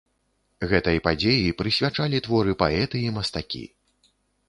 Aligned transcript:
Гэтай 0.71 0.97
падзеі 1.09 1.53
прысвячалі 1.61 2.25
творы 2.31 2.59
паэты 2.65 3.07
і 3.07 3.15
мастакі. 3.19 3.65